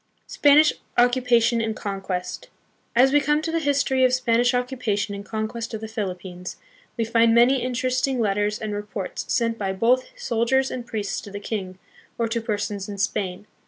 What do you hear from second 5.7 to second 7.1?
of the Philippines, we